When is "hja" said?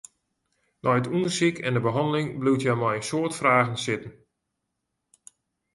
2.65-2.73